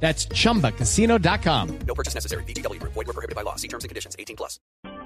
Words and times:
That's 0.00 0.28
chumbacasino.com. 0.28 1.78
No 1.86 1.94
purchase 1.94 2.14
necessary. 2.14 2.44
BGW. 2.44 2.80
Void 2.82 3.06
were 3.06 3.12
prohibited 3.12 3.34
by 3.34 3.42
law. 3.42 3.56
See 3.56 3.68
terms 3.68 3.84
and 3.84 3.88
conditions. 3.88 4.14
18 4.18 4.36
plus. 4.36 4.60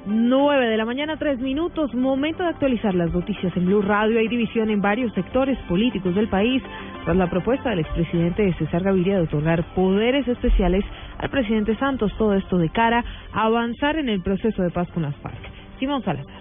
9 0.06 0.66
de 0.66 0.76
la 0.76 0.84
mañana, 0.84 1.18
3 1.18 1.40
minutos. 1.40 1.94
Momento 1.94 2.42
de 2.42 2.48
actualizar 2.48 2.94
las 2.94 3.12
noticias 3.12 3.54
en 3.56 3.66
Blue 3.66 3.82
Radio. 3.82 4.18
Hay 4.18 4.28
división 4.28 4.70
en 4.70 4.80
varios 4.80 5.12
sectores 5.14 5.58
políticos 5.68 6.14
del 6.14 6.28
país 6.28 6.62
tras 7.04 7.16
la 7.16 7.28
propuesta 7.28 7.70
del 7.70 7.80
expresidente 7.80 8.54
César 8.58 8.82
Gaviria 8.82 9.16
de 9.16 9.22
otorgar 9.24 9.74
poderes 9.74 10.26
especiales 10.26 10.84
al 11.18 11.30
presidente 11.30 11.76
Santos. 11.78 12.12
Todo 12.16 12.34
esto 12.34 12.56
de 12.58 12.70
cara 12.70 13.04
a 13.32 13.42
avanzar 13.44 13.96
en 13.96 14.08
el 14.08 14.22
proceso 14.22 14.62
de 14.62 14.70
paz 14.70 14.88
con 14.92 15.02
las 15.02 15.14
FARC. 15.16 15.38
Simón 15.78 16.02
Salazar. 16.02 16.39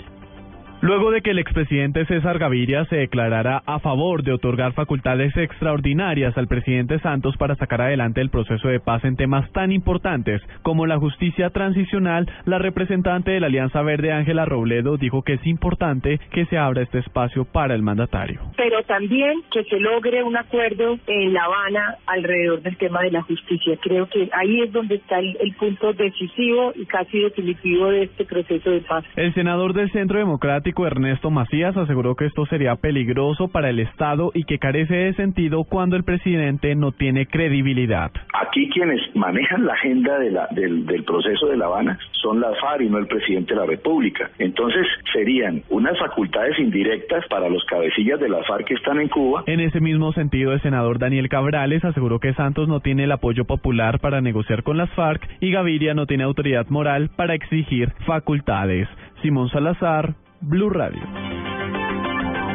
Luego 0.81 1.11
de 1.11 1.21
que 1.21 1.31
el 1.31 1.39
expresidente 1.39 2.05
César 2.05 2.39
Gaviria 2.39 2.85
se 2.85 2.95
declarara 2.95 3.61
a 3.65 3.79
favor 3.79 4.23
de 4.23 4.31
otorgar 4.31 4.71
facultades 4.71 5.35
extraordinarias 5.35 6.37
al 6.37 6.47
presidente 6.47 6.99
Santos 6.99 7.35
para 7.35 7.55
sacar 7.55 7.81
adelante 7.81 8.21
el 8.21 8.29
proceso 8.29 8.69
de 8.69 8.79
paz 8.79 9.03
en 9.03 9.17
temas 9.17 9.51
tan 9.51 9.73
importantes 9.73 10.41
como 10.61 10.85
la 10.85 10.97
justicia 10.97 11.49
transicional, 11.49 12.31
la 12.45 12.59
representante 12.59 13.31
de 13.31 13.41
la 13.41 13.47
Alianza 13.47 13.81
Verde 13.81 14.13
Ángela 14.13 14.45
Robledo 14.45 14.95
dijo 14.95 15.21
que 15.21 15.33
es 15.33 15.45
importante 15.45 16.17
que 16.31 16.45
se 16.45 16.57
abra 16.57 16.81
este 16.81 16.99
espacio 16.99 17.43
para 17.43 17.75
el 17.75 17.81
mandatario. 17.81 18.39
Pero 18.55 18.81
también 18.83 19.33
que 19.51 19.65
se 19.65 19.81
logre 19.81 20.23
un 20.23 20.37
acuerdo 20.37 20.97
en 21.07 21.33
La 21.33 21.43
Habana 21.43 21.97
alrededor 22.05 22.61
del 22.61 22.77
tema 22.77 23.01
de 23.01 23.11
la 23.11 23.21
justicia. 23.23 23.77
Creo 23.81 24.07
que 24.07 24.29
ahí 24.31 24.61
es 24.61 24.71
donde 24.71 24.95
está 24.95 25.19
el, 25.19 25.35
el 25.41 25.53
punto 25.55 25.91
decisivo 25.91 26.71
y 26.73 26.85
casi 26.85 27.19
definitivo 27.19 27.89
de 27.89 28.03
este 28.03 28.23
proceso 28.23 28.71
de 28.71 28.79
paz. 28.79 29.03
El 29.17 29.33
senador 29.33 29.73
del 29.73 29.91
Centro 29.91 30.19
Democrático 30.19 30.68
Ernesto 30.85 31.31
Macías 31.31 31.75
aseguró 31.75 32.15
que 32.15 32.25
esto 32.25 32.45
sería 32.45 32.75
peligroso 32.75 33.47
para 33.47 33.69
el 33.69 33.79
Estado 33.79 34.31
y 34.33 34.43
que 34.43 34.59
carece 34.59 34.95
de 34.95 35.13
sentido 35.13 35.63
cuando 35.63 35.95
el 35.95 36.03
presidente 36.03 36.75
no 36.75 36.91
tiene 36.91 37.25
credibilidad. 37.25 38.11
Aquí 38.33 38.69
quienes 38.69 39.01
manejan 39.15 39.65
la 39.65 39.73
agenda 39.73 40.19
de 40.19 40.31
la, 40.31 40.47
del, 40.51 40.85
del 40.85 41.03
proceso 41.03 41.47
de 41.47 41.57
La 41.57 41.65
Habana 41.65 41.99
son 42.21 42.39
la 42.39 42.53
FARC 42.55 42.81
y 42.81 42.89
no 42.89 42.97
el 42.97 43.07
presidente 43.07 43.53
de 43.53 43.59
la 43.59 43.65
República. 43.65 44.29
Entonces 44.39 44.85
serían 45.13 45.63
unas 45.69 45.97
facultades 45.97 46.57
indirectas 46.59 47.25
para 47.29 47.49
los 47.49 47.63
cabecillas 47.65 48.19
de 48.19 48.29
la 48.29 48.43
FARC 48.43 48.67
que 48.67 48.73
están 48.75 48.99
en 48.99 49.09
Cuba. 49.09 49.43
En 49.47 49.59
ese 49.59 49.79
mismo 49.79 50.11
sentido, 50.13 50.53
el 50.53 50.61
senador 50.61 50.99
Daniel 50.99 51.29
Cabrales 51.29 51.83
aseguró 51.83 52.19
que 52.19 52.33
Santos 52.33 52.67
no 52.67 52.79
tiene 52.79 53.05
el 53.05 53.11
apoyo 53.11 53.45
popular 53.45 53.99
para 53.99 54.21
negociar 54.21 54.63
con 54.63 54.77
las 54.77 54.89
FARC 54.91 55.27
y 55.39 55.51
Gaviria 55.51 55.93
no 55.93 56.05
tiene 56.05 56.23
autoridad 56.23 56.67
moral 56.69 57.09
para 57.15 57.33
exigir 57.33 57.91
facultades. 58.05 58.87
Simón 59.21 59.49
Salazar, 59.49 60.15
Blue 60.41 60.69
Radio. 60.69 61.01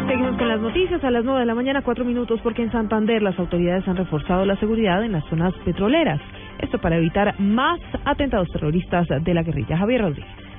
Seguimos 0.08 0.36
con 0.36 0.48
las 0.48 0.60
noticias 0.60 1.02
a 1.02 1.10
las 1.10 1.24
9 1.24 1.40
de 1.40 1.46
la 1.46 1.54
mañana, 1.54 1.82
4 1.82 2.04
minutos, 2.04 2.40
porque 2.42 2.62
en 2.62 2.72
Santander 2.72 3.22
las 3.22 3.38
autoridades 3.38 3.86
han 3.88 3.96
reforzado 3.96 4.44
la 4.44 4.56
seguridad 4.56 5.02
en 5.04 5.12
las 5.12 5.24
zonas 5.26 5.54
petroleras. 5.64 6.20
Esto 6.58 6.78
para 6.78 6.96
evitar 6.96 7.38
más 7.40 7.80
atentados 8.04 8.48
terroristas 8.50 9.06
de 9.08 9.34
la 9.34 9.42
guerrilla. 9.42 9.76
Javier 9.76 10.02
Rodríguez. 10.02 10.53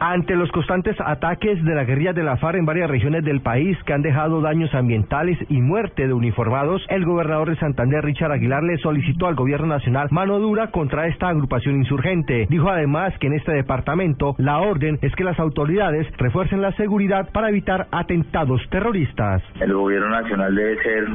Ante 0.00 0.36
los 0.36 0.50
constantes 0.52 0.96
ataques 1.00 1.62
de 1.64 1.74
la 1.74 1.82
guerrilla 1.82 2.12
de 2.12 2.22
la 2.22 2.36
FARC 2.36 2.58
en 2.58 2.66
varias 2.66 2.88
regiones 2.88 3.24
del 3.24 3.40
país 3.40 3.76
que 3.84 3.92
han 3.92 4.02
dejado 4.02 4.40
daños 4.40 4.72
ambientales 4.72 5.36
y 5.48 5.60
muerte 5.60 6.06
de 6.06 6.12
uniformados, 6.12 6.84
el 6.88 7.04
gobernador 7.04 7.50
de 7.50 7.56
Santander, 7.56 8.04
Richard 8.04 8.30
Aguilar, 8.30 8.62
le 8.62 8.78
solicitó 8.78 9.26
al 9.26 9.34
gobierno 9.34 9.66
nacional 9.66 10.08
mano 10.10 10.38
dura 10.38 10.68
contra 10.68 11.08
esta 11.08 11.28
agrupación 11.28 11.76
insurgente. 11.76 12.46
Dijo 12.48 12.68
además 12.68 13.12
que 13.18 13.26
en 13.26 13.34
este 13.34 13.52
departamento 13.52 14.36
la 14.38 14.58
orden 14.58 14.98
es 15.02 15.14
que 15.16 15.24
las 15.24 15.38
autoridades 15.40 16.06
refuercen 16.16 16.62
la 16.62 16.72
seguridad 16.72 17.30
para 17.32 17.48
evitar 17.48 17.88
atentados 17.90 18.62
terroristas. 18.70 19.42
El 19.60 19.74
gobierno 19.74 20.10
nacional 20.10 20.54
debe 20.54 20.82
ser 20.82 21.08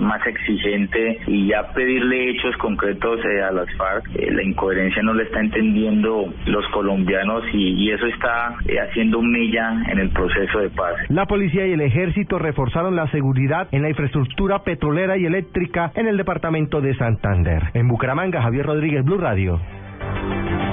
más 0.00 0.26
exigente 0.26 1.18
y 1.26 1.48
ya 1.48 1.68
pedirle 1.74 2.30
hechos 2.30 2.56
concretos 2.56 3.20
eh, 3.24 3.42
a 3.42 3.52
las 3.52 3.70
FARC. 3.76 4.04
Eh, 4.14 4.30
la 4.30 4.42
incoherencia 4.42 5.02
no 5.02 5.12
la 5.12 5.22
está 5.24 5.40
entendiendo 5.40 6.32
los 6.46 6.66
colombianos 6.68 7.44
y, 7.52 7.74
y 7.74 7.90
eso 7.90 8.06
está 8.22 8.56
eh, 8.66 8.78
haciendo 8.78 9.20
mella 9.20 9.82
en 9.90 9.98
el 9.98 10.10
proceso 10.10 10.60
de 10.60 10.70
paz. 10.70 10.94
La 11.08 11.26
policía 11.26 11.66
y 11.66 11.72
el 11.72 11.80
ejército 11.80 12.38
reforzaron 12.38 12.94
la 12.94 13.10
seguridad 13.10 13.68
en 13.72 13.82
la 13.82 13.88
infraestructura 13.88 14.62
petrolera 14.62 15.16
y 15.16 15.26
eléctrica 15.26 15.90
en 15.94 16.06
el 16.06 16.16
departamento 16.16 16.80
de 16.80 16.94
Santander. 16.94 17.62
En 17.74 17.88
Bucaramanga, 17.88 18.42
Javier 18.42 18.66
Rodríguez, 18.66 19.04
Blue 19.04 19.18
Radio. 19.18 19.60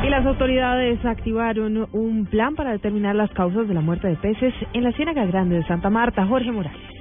Y 0.04 0.10
las 0.10 0.26
autoridades 0.26 1.04
activaron 1.06 1.88
un 1.92 2.26
plan 2.26 2.56
para 2.56 2.72
determinar 2.72 3.16
las 3.16 3.32
causas 3.32 3.68
de 3.68 3.74
la 3.74 3.82
muerte 3.82 4.08
de 4.08 4.16
peces 4.16 4.54
en 4.74 4.84
la 4.84 4.92
Ciénaga 4.94 5.26
Grande 5.26 5.56
de 5.56 5.64
Santa 5.64 5.90
Marta. 5.90 6.26
Jorge 6.26 6.52
Morales. 6.52 6.99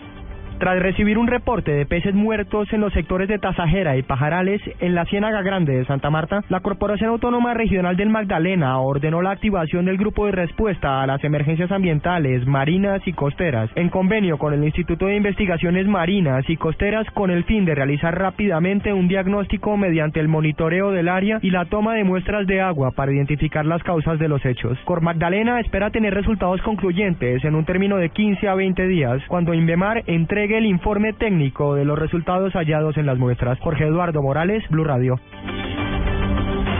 Tras 0.58 0.76
recibir 0.80 1.18
un 1.18 1.28
reporte 1.28 1.70
de 1.70 1.86
peces 1.86 2.14
muertos 2.14 2.72
en 2.72 2.80
los 2.80 2.92
sectores 2.92 3.28
de 3.28 3.38
Tasajera 3.38 3.96
y 3.96 4.02
Pajarales 4.02 4.60
en 4.80 4.96
la 4.96 5.04
Ciénaga 5.04 5.40
Grande 5.42 5.76
de 5.76 5.84
Santa 5.84 6.10
Marta, 6.10 6.42
la 6.48 6.58
Corporación 6.58 7.10
Autónoma 7.10 7.54
Regional 7.54 7.96
del 7.96 8.08
Magdalena 8.08 8.76
ordenó 8.80 9.22
la 9.22 9.30
activación 9.30 9.84
del 9.84 9.98
grupo 9.98 10.26
de 10.26 10.32
respuesta 10.32 11.00
a 11.00 11.06
las 11.06 11.22
emergencias 11.22 11.70
ambientales 11.70 12.44
marinas 12.44 13.00
y 13.06 13.12
costeras, 13.12 13.70
en 13.76 13.88
convenio 13.88 14.36
con 14.38 14.52
el 14.52 14.64
Instituto 14.64 15.06
de 15.06 15.14
Investigaciones 15.14 15.86
Marinas 15.86 16.44
y 16.48 16.56
Costeras 16.56 17.06
con 17.14 17.30
el 17.30 17.44
fin 17.44 17.64
de 17.64 17.76
realizar 17.76 18.18
rápidamente 18.18 18.92
un 18.92 19.06
diagnóstico 19.06 19.76
mediante 19.76 20.18
el 20.18 20.26
monitoreo 20.26 20.90
del 20.90 21.08
área 21.08 21.38
y 21.40 21.50
la 21.50 21.66
toma 21.66 21.94
de 21.94 22.02
muestras 22.02 22.48
de 22.48 22.60
agua 22.60 22.90
para 22.90 23.12
identificar 23.12 23.64
las 23.64 23.84
causas 23.84 24.18
de 24.18 24.26
los 24.26 24.44
hechos. 24.44 24.76
Cor 24.84 25.02
Magdalena 25.02 25.60
espera 25.60 25.90
tener 25.90 26.14
resultados 26.14 26.60
concluyentes 26.62 27.44
en 27.44 27.54
un 27.54 27.64
término 27.64 27.96
de 27.96 28.08
15 28.08 28.48
a 28.48 28.56
20 28.56 28.88
días, 28.88 29.22
cuando 29.28 29.54
Invemar 29.54 30.02
entregue 30.08 30.47
el 30.56 30.66
informe 30.66 31.12
técnico 31.12 31.74
de 31.74 31.84
los 31.84 31.98
resultados 31.98 32.52
hallados 32.54 32.96
en 32.96 33.06
las 33.06 33.18
muestras. 33.18 33.58
Jorge 33.60 33.84
Eduardo 33.84 34.22
Morales, 34.22 34.64
Blue 34.70 34.84
Radio. 34.84 35.20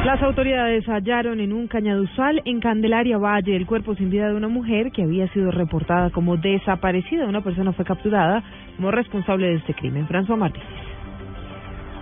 Las 0.05 0.23
autoridades 0.23 0.87
hallaron 0.87 1.41
en 1.41 1.53
un 1.53 1.67
cañaduzal 1.67 2.41
en 2.47 2.61
Candelaria 2.61 3.19
Valle 3.19 3.55
el 3.55 3.67
cuerpo 3.67 3.95
sin 3.95 4.09
vida 4.09 4.29
de 4.29 4.35
una 4.35 4.49
mujer 4.49 4.91
que 4.91 5.03
había 5.03 5.29
sido 5.35 5.51
reportada 5.51 6.11
como 6.11 6.37
desaparecida. 6.37 7.27
Una 7.27 7.43
persona 7.43 7.73
fue 7.73 7.85
capturada 7.85 8.43
como 8.77 8.91
responsable 8.91 9.49
de 9.49 9.55
este 9.57 9.75
crimen. 9.75 10.09
François 10.09 10.39
Martínez. 10.39 10.88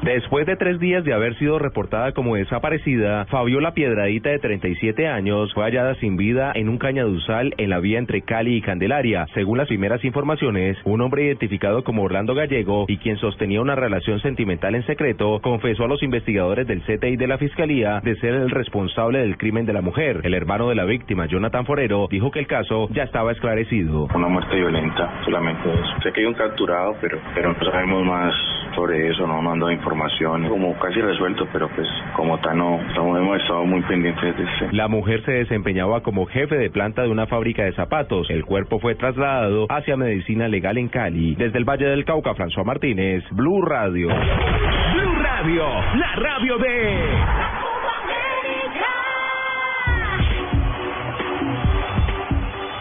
Después 0.06 0.46
de 0.46 0.54
tres 0.54 0.78
días 0.78 1.02
de 1.02 1.12
haber 1.12 1.36
sido 1.36 1.58
reportada 1.58 2.12
como 2.12 2.36
desaparecida, 2.36 3.24
Fabiola 3.24 3.74
Piedradita, 3.74 4.30
de 4.30 4.38
37 4.38 5.08
años, 5.08 5.52
fue 5.52 5.64
hallada 5.64 5.96
sin 5.96 6.16
vida 6.16 6.52
en 6.54 6.68
un 6.68 6.78
cañaduzal 6.78 7.52
en 7.58 7.70
la 7.70 7.80
vía 7.80 7.98
entre 7.98 8.22
Cali 8.22 8.54
y 8.54 8.62
Candelaria. 8.62 9.26
Según 9.34 9.58
las 9.58 9.66
primeras 9.66 10.04
informaciones, 10.04 10.78
un 10.84 11.00
hombre 11.00 11.24
identificado 11.24 11.82
como 11.82 12.04
Orlando 12.04 12.36
Gallego 12.36 12.84
y 12.86 12.98
quien 12.98 13.16
sostenía 13.16 13.60
una 13.60 13.74
relación 13.74 14.20
sentimental 14.20 14.76
en 14.76 14.86
secreto, 14.86 15.40
confesó 15.42 15.86
a 15.86 15.88
los 15.88 16.04
investigadores 16.04 16.68
del 16.68 16.82
CTI 16.82 17.16
de 17.16 17.26
la 17.26 17.38
Fiscalía 17.38 18.00
de 18.04 18.14
ser 18.20 18.34
el 18.34 18.50
responsable 18.50 19.18
del 19.18 19.36
crimen 19.36 19.66
de 19.66 19.72
la 19.72 19.82
mujer. 19.82 20.20
El 20.22 20.34
hermano 20.34 20.68
de 20.68 20.76
la 20.76 20.84
víctima, 20.84 21.26
Jonathan 21.26 21.66
Forero, 21.66 22.06
dijo 22.08 22.30
que 22.30 22.38
el 22.38 22.46
caso 22.46 22.88
ya 22.92 23.02
estaba 23.02 23.32
esclarecido. 23.32 24.06
Una 24.14 24.28
muerte 24.28 24.54
violenta, 24.54 25.20
solamente 25.24 25.68
eso. 25.68 26.00
Sé 26.04 26.12
que 26.12 26.20
hay 26.20 26.26
un 26.26 26.34
capturado, 26.34 26.94
pero, 27.00 27.18
pero 27.34 27.52
no 27.52 27.64
sabemos 27.72 28.04
más 28.04 28.32
sobre 28.76 29.09
eso, 29.09 29.26
no, 29.26 29.42
no 29.42 29.53
han 29.53 29.59
dado 29.59 29.72
información, 29.72 30.48
como 30.48 30.78
casi 30.78 31.00
resuelto, 31.00 31.48
pero 31.53 31.69
pues 31.70 31.88
como 32.14 32.38
tal 32.38 32.59
no, 32.59 32.78
no 32.94 33.16
hemos 33.16 33.41
estado 33.41 33.64
muy 33.64 33.81
pendientes 33.82 34.37
de 34.37 34.44
este. 34.44 34.72
La 34.72 34.87
mujer 34.87 35.25
se 35.25 35.32
desempeñaba 35.32 36.03
como 36.03 36.26
jefe 36.26 36.56
de 36.56 36.70
planta 36.70 37.03
de 37.03 37.09
una 37.09 37.27
fábrica 37.27 37.65
de 37.65 37.72
zapatos. 37.72 38.28
El 38.30 38.45
cuerpo 38.45 38.78
fue 38.78 38.95
trasladado 38.95 39.66
hacia 39.71 39.97
medicina 39.97 40.47
legal 40.47 40.77
en 40.78 40.89
Cali. 40.89 41.34
Desde 41.34 41.59
el 41.59 41.65
Valle 41.65 41.86
del 41.86 42.04
Cauca, 42.04 42.34
François 42.34 42.65
Martínez, 42.65 43.24
Blue 43.33 43.62
Radio. 43.62 44.09
Blue 44.09 45.15
Radio, 45.22 45.65
la 45.95 46.15
radio 46.16 46.59
de... 46.59 47.46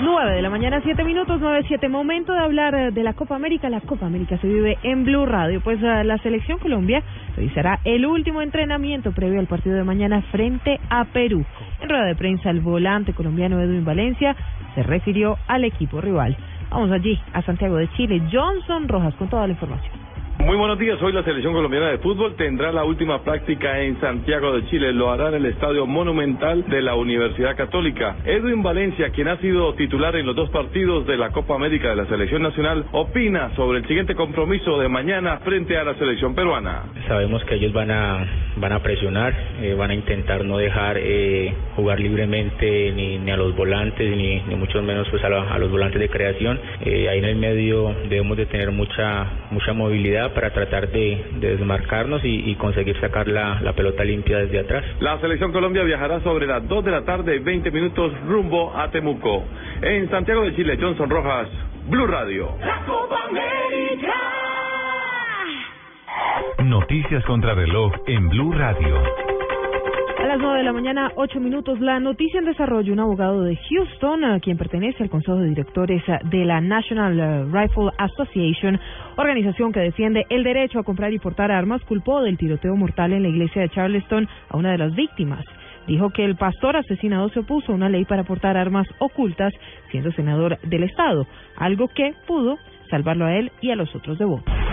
9 0.06 0.36
de 0.36 0.42
la 0.44 0.52
mañana, 0.52 0.82
7 0.84 1.04
minutos, 1.04 1.40
9, 1.42 1.64
7. 1.68 1.90
Momento 1.90 2.32
de 2.32 2.38
hablar 2.38 2.76
eh, 2.76 2.92
de 2.92 3.02
la 3.02 3.14
Copa 3.14 3.36
América. 3.36 3.72
La 3.72 3.82
Copa 3.82 4.06
América 4.06 4.38
se 4.38 4.48
vive 4.48 4.78
en 4.84 5.04
Blue 5.04 5.26
Radio. 5.26 5.62
Pues 5.62 5.82
uh, 5.82 6.04
la 6.04 6.20
selección 6.20 6.60
Colombia 6.60 7.02
realizará 7.36 7.80
el 7.86 8.06
último 8.06 8.44
entrenamiento 8.44 9.14
previo 9.14 9.40
al 9.40 9.48
partido 9.48 9.76
de 9.76 9.84
mañana 9.84 10.22
frente 10.32 10.80
a 10.92 11.06
Perú. 11.06 11.44
En 11.82 11.90
rueda 11.90 12.06
de 12.06 12.16
prensa, 12.16 12.52
el 12.52 12.60
volante 12.62 13.14
colombiano 13.14 13.60
Edwin 13.60 13.84
Valencia 13.84 14.36
se 14.76 14.84
refirió 14.84 15.40
al 15.48 15.64
equipo 15.64 16.00
rival. 16.02 16.38
Vamos 16.70 16.92
allí, 16.92 17.20
a 17.34 17.42
Santiago 17.42 17.78
de 17.78 17.90
Chile. 17.94 18.22
Johnson 18.32 18.88
Rojas 18.88 19.16
con 19.16 19.28
toda 19.28 19.48
la 19.48 19.54
información. 19.54 20.05
Muy 20.46 20.58
buenos 20.58 20.78
días. 20.78 21.02
Hoy 21.02 21.12
la 21.12 21.24
selección 21.24 21.54
colombiana 21.54 21.88
de 21.90 21.98
fútbol 21.98 22.36
tendrá 22.36 22.72
la 22.72 22.84
última 22.84 23.24
práctica 23.24 23.82
en 23.82 24.00
Santiago 24.00 24.54
de 24.54 24.64
Chile. 24.68 24.94
Lo 24.94 25.10
hará 25.12 25.30
en 25.30 25.34
el 25.36 25.46
Estadio 25.48 25.88
Monumental 25.88 26.64
de 26.70 26.84
la 26.84 26.94
Universidad 26.94 27.56
Católica. 27.58 28.18
Edwin 28.26 28.62
Valencia, 28.62 29.10
quien 29.10 29.28
ha 29.28 29.38
sido 29.38 29.74
titular 29.74 30.16
en 30.16 30.28
los 30.28 30.36
dos 30.36 30.52
partidos 30.52 31.08
de 31.08 31.18
la 31.18 31.32
Copa 31.32 31.56
América 31.56 31.90
de 31.90 31.96
la 31.96 32.06
selección 32.06 32.44
nacional, 32.44 32.86
opina 32.92 33.56
sobre 33.56 33.80
el 33.80 33.88
siguiente 33.88 34.14
compromiso 34.14 34.78
de 34.80 34.88
mañana 34.88 35.38
frente 35.40 35.78
a 35.80 35.84
la 35.84 35.96
selección 35.96 36.36
peruana. 36.36 36.84
Sabemos 37.08 37.44
que 37.46 37.56
ellos 37.56 37.74
van 37.74 37.90
a 37.90 38.24
van 38.58 38.72
a 38.72 38.80
presionar, 38.84 39.34
eh, 39.62 39.74
van 39.78 39.90
a 39.92 39.96
intentar 39.96 40.46
no 40.46 40.58
dejar 40.60 40.98
eh, 41.00 41.54
jugar 41.76 42.00
libremente 42.00 42.94
ni, 42.96 43.18
ni 43.18 43.32
a 43.32 43.36
los 43.36 43.54
volantes 43.56 44.16
ni, 44.16 44.56
mucho 44.56 44.82
menos 44.84 45.08
pues 45.10 45.24
a, 45.24 45.30
la- 45.30 45.52
a 45.54 45.58
los 45.58 45.72
volantes 45.72 46.00
de 46.00 46.08
creación. 46.08 46.60
Eh, 46.86 47.10
ahí 47.10 47.18
en 47.18 47.26
el 47.26 47.36
medio 47.36 47.94
debemos 48.08 48.38
de 48.38 48.46
tener 48.46 48.70
mucha 48.72 49.26
mucha 49.50 49.74
movilidad 49.74 50.34
para 50.36 50.52
tratar 50.52 50.90
de, 50.90 51.26
de 51.40 51.58
desmarcarnos 51.58 52.24
y, 52.24 52.52
y 52.52 52.56
conseguir 52.56 53.00
sacar 53.00 53.28
la, 53.28 53.60
la 53.62 53.74
pelota 53.74 54.04
limpia 54.04 54.38
desde 54.38 54.60
atrás. 54.60 54.84
La 55.00 55.20
selección 55.20 55.52
Colombia 55.52 55.84
viajará 55.84 56.20
sobre 56.20 56.46
las 56.46 56.68
2 56.68 56.86
de 56.86 56.92
la 56.92 57.04
tarde, 57.04 57.40
20 57.40 57.72
minutos 57.72 58.14
rumbo 58.28 58.76
a 58.78 58.92
Temuco. 58.92 59.44
En 59.82 60.10
Santiago 60.10 60.44
de 60.44 60.56
Chile, 60.56 60.78
Johnson 60.80 61.10
Rojas, 61.10 61.48
Blue 61.88 62.06
Radio. 62.06 62.50
Noticias 66.64 67.24
contra 67.26 67.54
reloj 67.54 67.94
en 68.08 68.30
Blue 68.30 68.52
Radio. 68.54 69.25
Las 70.36 70.42
9 70.42 70.58
de 70.58 70.66
la 70.66 70.74
mañana, 70.74 71.12
8 71.16 71.40
minutos, 71.40 71.80
la 71.80 71.98
noticia 72.02 72.40
en 72.40 72.46
desarrollo. 72.46 72.92
Un 72.92 73.00
abogado 73.00 73.44
de 73.44 73.56
Houston, 73.56 74.38
quien 74.42 74.58
pertenece 74.58 75.02
al 75.02 75.10
Consejo 75.10 75.38
de 75.38 75.48
Directores 75.48 76.04
de 76.26 76.44
la 76.44 76.60
National 76.60 77.18
eh, 77.18 77.46
Rifle 77.46 77.90
Association, 77.98 78.78
organización 79.16 79.72
que 79.72 79.80
defiende 79.80 80.26
el 80.30 80.44
derecho 80.44 80.80
a 80.80 80.84
comprar 80.84 81.14
y 81.14 81.20
portar 81.20 81.54
armas, 81.54 81.82
culpó 81.86 82.22
del 82.22 82.38
tiroteo 82.38 82.76
mortal 82.76 83.14
en 83.14 83.24
la 83.24 83.30
iglesia 83.30 83.62
de 83.62 83.70
Charleston 83.70 84.28
a 84.50 84.58
una 84.58 84.74
de 84.74 84.78
las 84.78 84.94
víctimas. 84.94 85.46
Dijo 85.88 86.10
que 86.10 86.26
el 86.26 86.36
pastor 86.36 86.76
asesinado 86.76 87.30
se 87.30 87.40
opuso 87.40 87.72
a 87.72 87.76
una 87.76 87.88
ley 87.88 88.04
para 88.04 88.26
portar 88.26 88.58
armas 88.58 88.90
ocultas, 89.00 89.54
siendo 89.90 90.12
senador 90.12 90.60
del 90.64 90.84
Estado, 90.84 91.28
algo 91.56 91.88
que 91.88 92.14
pudo 92.28 92.58
salvarlo 92.90 93.24
a 93.24 93.36
él 93.38 93.54
y 93.62 93.72
a 93.72 93.78
los 93.78 93.96
otros 93.96 94.20
devotos. 94.20 94.65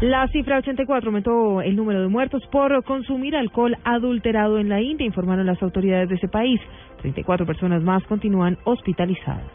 La 0.00 0.26
cifra 0.28 0.58
84 0.58 1.08
aumentó 1.08 1.62
el 1.62 1.76
número 1.76 2.02
de 2.02 2.08
muertos 2.08 2.42
por 2.50 2.82
consumir 2.84 3.36
alcohol 3.36 3.76
adulterado 3.84 4.58
en 4.58 4.68
la 4.68 4.80
India, 4.80 5.06
informaron 5.06 5.46
las 5.46 5.62
autoridades 5.62 6.08
de 6.08 6.16
ese 6.16 6.28
país. 6.28 6.60
34 7.00 7.46
personas 7.46 7.82
más 7.82 8.02
continúan 8.04 8.58
hospitalizadas. 8.64 9.50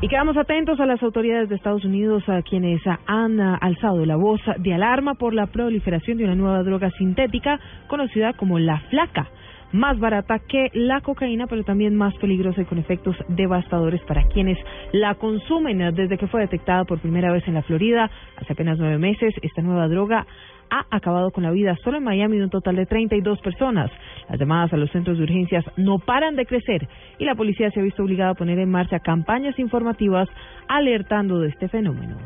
Y 0.00 0.08
quedamos 0.08 0.36
atentos 0.36 0.78
a 0.80 0.86
las 0.86 1.02
autoridades 1.02 1.48
de 1.48 1.56
Estados 1.56 1.84
Unidos, 1.84 2.28
a 2.28 2.42
quienes 2.42 2.80
han 3.06 3.40
alzado 3.40 4.04
la 4.06 4.16
voz 4.16 4.40
de 4.58 4.74
alarma 4.74 5.14
por 5.14 5.34
la 5.34 5.46
proliferación 5.46 6.18
de 6.18 6.24
una 6.24 6.34
nueva 6.34 6.62
droga 6.62 6.90
sintética 6.92 7.58
conocida 7.88 8.32
como 8.34 8.58
la 8.58 8.80
flaca, 8.90 9.28
más 9.72 9.98
barata 9.98 10.38
que 10.38 10.70
la 10.72 11.00
cocaína, 11.00 11.46
pero 11.46 11.64
también 11.64 11.94
más 11.94 12.14
peligrosa 12.16 12.62
y 12.62 12.64
con 12.64 12.78
efectos 12.78 13.16
devastadores 13.28 14.00
para 14.02 14.24
quienes 14.24 14.58
la 14.92 15.14
consumen. 15.14 15.94
Desde 15.94 16.18
que 16.18 16.26
fue 16.26 16.40
detectada 16.40 16.84
por 16.84 17.00
primera 17.00 17.32
vez 17.32 17.46
en 17.46 17.54
la 17.54 17.62
Florida 17.62 18.10
hace 18.36 18.52
apenas 18.52 18.78
nueve 18.78 18.98
meses, 18.98 19.34
esta 19.42 19.62
nueva 19.62 19.88
droga 19.88 20.26
ha 20.70 20.84
acabado 20.90 21.30
con 21.30 21.44
la 21.44 21.50
vida 21.50 21.76
solo 21.82 21.98
en 21.98 22.04
Miami 22.04 22.38
de 22.38 22.44
un 22.44 22.50
total 22.50 22.76
de 22.76 22.86
32 22.86 23.40
personas. 23.40 23.90
Las 24.28 24.38
llamadas 24.38 24.72
a 24.72 24.76
los 24.76 24.90
centros 24.90 25.16
de 25.16 25.24
urgencias 25.24 25.64
no 25.76 25.98
paran 25.98 26.36
de 26.36 26.46
crecer 26.46 26.88
y 27.18 27.24
la 27.24 27.34
policía 27.34 27.70
se 27.70 27.80
ha 27.80 27.82
visto 27.82 28.02
obligada 28.02 28.32
a 28.32 28.34
poner 28.34 28.58
en 28.58 28.70
marcha 28.70 29.00
campañas 29.00 29.58
informativas 29.58 30.28
alertando 30.68 31.40
de 31.40 31.48
este 31.48 31.68
fenómeno. 31.68 32.16